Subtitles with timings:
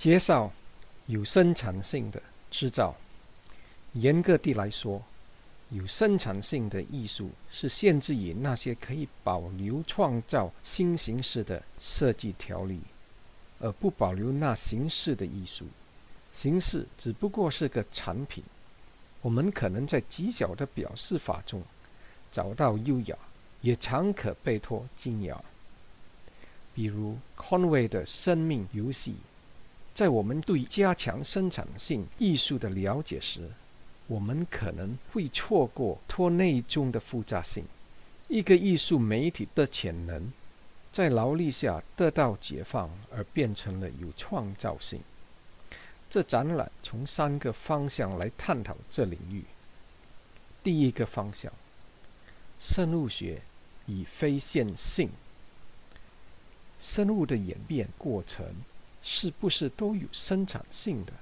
[0.00, 0.50] 介绍
[1.08, 2.96] 有生产性的制造。
[3.92, 5.02] 严格地来说，
[5.68, 12.80] 有生产性的艺术是限制于那些可以保留创造新形式的设计条例，
[13.58, 15.66] 而不保留那形式的艺术。
[16.32, 18.42] 形式只不过是个产品。
[19.20, 21.62] 我们可能在极小的表示法中
[22.32, 23.14] 找到优雅，
[23.60, 25.38] 也常可被托精雅。
[26.74, 29.16] 比如 Conway 的生命游戏。
[30.00, 33.46] 在我们对加强生产性艺术的了解时，
[34.06, 37.66] 我们可能会错过托内中的复杂性。
[38.26, 40.32] 一个艺术媒体的潜能，
[40.90, 45.02] 在劳力下得到解放，而变成了有创造性。
[46.08, 49.44] 这展览从三个方向来探讨这领域。
[50.64, 51.52] 第一个方向，
[52.58, 53.42] 生物学
[53.84, 55.10] 与非线性。
[56.80, 58.46] 生物的演变过程。
[59.02, 61.12] 是不是都有生产性的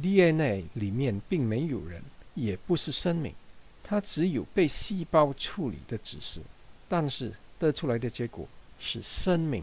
[0.00, 2.02] ？DNA 里面并没有人，
[2.34, 3.34] 也不是生命，
[3.82, 6.40] 它只有被细胞处理的指示。
[6.88, 8.46] 但是得出来的结果
[8.78, 9.62] 是生命。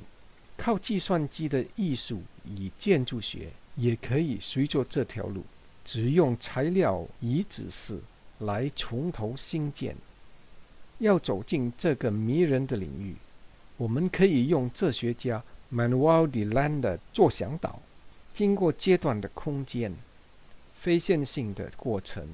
[0.58, 5.44] 靠计算机的艺术与建筑学也可以随着这条路，
[5.86, 8.00] 只用材料与指示
[8.40, 9.96] 来从头新建。
[11.00, 13.16] 要走进这个迷人的领域，
[13.78, 15.44] 我们可以用哲学家。
[15.74, 17.80] Manuel de Landa 做向导，
[18.32, 19.96] 经过阶段的空间、
[20.80, 22.28] 非线性的过程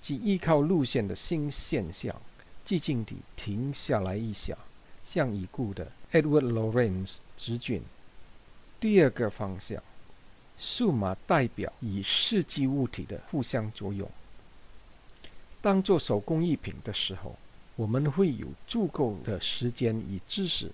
[0.00, 2.16] 及依靠路线的新现象，
[2.64, 4.56] 寂静地停下来一下，
[5.04, 7.82] 向已故的 Edward Lorenz 致敬。
[8.80, 9.82] 第二个方向，
[10.58, 14.10] 数码代表与实际物体的互相作用。
[15.60, 17.36] 当做手工艺品的时候，
[17.74, 20.72] 我们会有足够的时间与知识。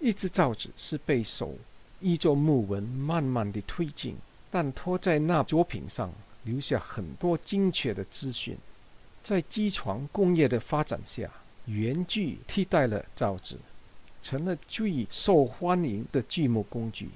[0.00, 1.54] 一只造纸是被手
[2.00, 4.16] 依着木纹慢慢地推进，
[4.50, 6.10] 但拖在那作品上
[6.44, 8.56] 留下很多精确的资讯。
[9.22, 11.30] 在机床工业的发展下，
[11.66, 13.58] 圆锯替代了造纸，
[14.22, 17.10] 成了最受欢迎的锯木工具。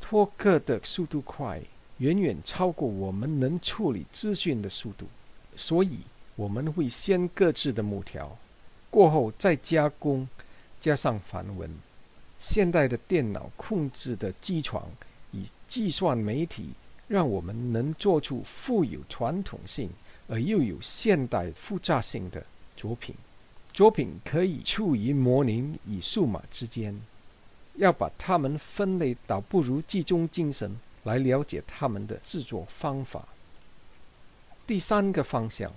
[0.00, 1.60] 脱刻的速度快，
[1.98, 5.06] 远远超过我们能处理资讯的速度，
[5.56, 5.98] 所以
[6.36, 8.38] 我们会先搁置的木条，
[8.88, 10.28] 过后再加工，
[10.80, 11.68] 加上繁文。
[12.38, 14.88] 现代的电脑控制的机床
[15.32, 16.70] 与计算媒体，
[17.08, 19.90] 让我们能做出富有传统性
[20.28, 22.44] 而又有现代复杂性的
[22.76, 23.14] 作品。
[23.72, 27.00] 作品可以处于模拟与数码之间。
[27.74, 33.26] 要把它们分类，倒不如集中精神来了解它们的制作方法。
[34.66, 35.72] 第三个方向，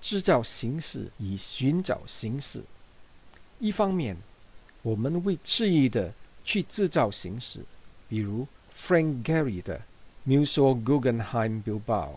[0.00, 2.62] 制造形式以寻找形式。
[3.58, 4.16] 一方面。
[4.82, 6.12] 我们会质意的
[6.44, 7.60] 去制造形式，
[8.08, 9.82] 比如 Frank Gehry 的
[10.26, 12.14] Museo Guggenheim Bilbao，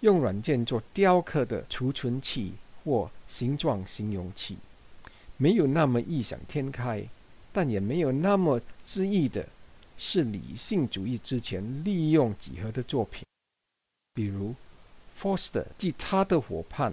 [0.00, 2.52] 用软件做雕刻的储存器
[2.84, 4.56] 或形状形容器，
[5.36, 7.04] 没有那么异想天开，
[7.52, 9.48] 但也没有那么恣意的，
[9.98, 13.24] 是理性主义之前利用几何的作品，
[14.14, 14.54] 比如
[15.18, 16.92] Foster 及他的伙伴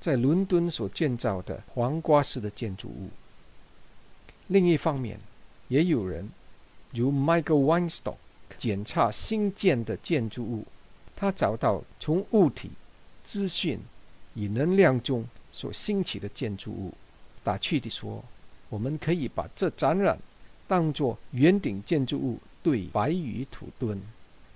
[0.00, 3.08] 在伦敦所建造的黄瓜式的建筑物。
[4.52, 5.18] 另一方面，
[5.68, 6.28] 也有人
[6.90, 8.16] 如 Michael Weinstock
[8.58, 10.66] 检查新建的建筑物，
[11.16, 12.70] 他找到从物体、
[13.24, 13.80] 资讯
[14.34, 16.92] 与能量中所兴起的建筑物。
[17.42, 18.22] 打趣地说，
[18.68, 20.18] 我们可以把这展览
[20.68, 23.98] 当作圆顶建筑物对白羽土墩，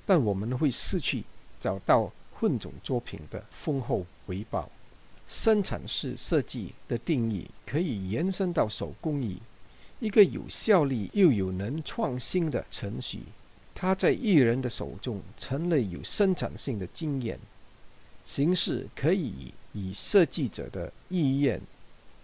[0.05, 1.25] 但我们会失去
[1.59, 4.71] 找到混种作品的丰厚回报。
[5.27, 9.41] 生产式设计的定义可以延伸到手工艺。
[9.99, 13.21] 一个有效力又有能创新的程序，
[13.75, 17.39] 它在艺人的手中成了有生产性的经验。
[18.25, 21.61] 形式可以以设计者的意愿，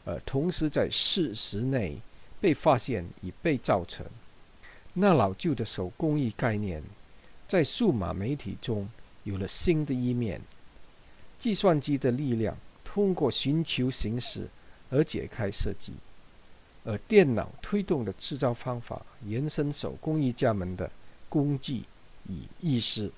[0.05, 1.97] 而同时在事实内
[2.41, 4.05] 被发现与被造成。
[4.95, 6.83] 那老旧的手工艺概念，
[7.49, 8.89] 在数码媒体中
[9.25, 10.41] 有了新的一面。
[11.39, 14.47] 计算机的力量通过寻求形式
[14.91, 15.93] 而解开设计。
[16.85, 20.91] 而电脑推动的制造方法，延伸手工艺家们的
[21.29, 21.85] 工具
[22.29, 23.13] 与意识。